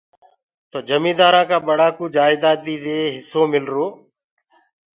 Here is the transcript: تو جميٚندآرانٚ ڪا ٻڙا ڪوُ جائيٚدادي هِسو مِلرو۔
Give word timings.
تو 0.71 0.77
جميٚندآرانٚ 0.89 1.49
ڪا 1.49 1.57
ٻڙا 1.67 1.87
ڪوُ 1.97 2.03
جائيٚدادي 2.15 2.75
هِسو 3.15 3.41
مِلرو۔ 3.53 3.85